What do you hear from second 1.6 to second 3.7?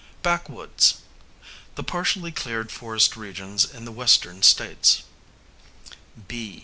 the partially cleared forest regions